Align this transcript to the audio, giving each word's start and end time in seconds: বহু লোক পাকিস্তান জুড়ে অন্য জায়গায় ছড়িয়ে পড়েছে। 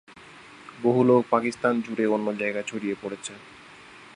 বহু 0.81 1.01
লোক 1.03 1.21
পাকিস্তান 1.29 1.73
জুড়ে 1.81 2.05
অন্য 2.07 2.27
জায়গায় 2.37 2.67
ছড়িয়ে 2.67 2.95
পড়েছে। 3.01 3.33